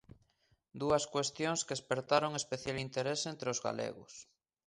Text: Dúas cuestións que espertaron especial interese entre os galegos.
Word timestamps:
Dúas 0.81 1.03
cuestións 1.13 1.59
que 1.67 1.75
espertaron 1.79 2.31
especial 2.41 2.77
interese 2.87 3.27
entre 3.33 3.47
os 3.53 3.59
galegos. 3.65 4.13